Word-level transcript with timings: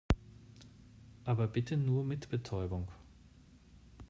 Aber 1.25 1.47
bitte 1.47 1.77
nur 1.77 2.03
mit 2.03 2.29
Betäubung. 2.29 2.87